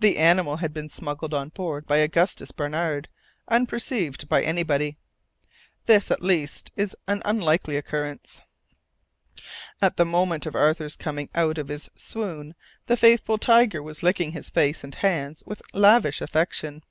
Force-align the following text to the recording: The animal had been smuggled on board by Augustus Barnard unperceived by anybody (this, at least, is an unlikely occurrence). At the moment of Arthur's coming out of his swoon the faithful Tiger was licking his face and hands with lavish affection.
The 0.00 0.16
animal 0.18 0.56
had 0.56 0.72
been 0.74 0.88
smuggled 0.88 1.32
on 1.32 1.50
board 1.50 1.86
by 1.86 1.98
Augustus 1.98 2.50
Barnard 2.50 3.08
unperceived 3.46 4.28
by 4.28 4.42
anybody 4.42 4.96
(this, 5.86 6.10
at 6.10 6.20
least, 6.20 6.72
is 6.74 6.96
an 7.06 7.22
unlikely 7.24 7.76
occurrence). 7.76 8.42
At 9.80 9.98
the 9.98 10.04
moment 10.04 10.46
of 10.46 10.56
Arthur's 10.56 10.96
coming 10.96 11.28
out 11.32 11.58
of 11.58 11.68
his 11.68 11.88
swoon 11.94 12.56
the 12.88 12.96
faithful 12.96 13.38
Tiger 13.38 13.80
was 13.84 14.02
licking 14.02 14.32
his 14.32 14.50
face 14.50 14.82
and 14.82 14.96
hands 14.96 15.44
with 15.46 15.62
lavish 15.72 16.20
affection. 16.20 16.82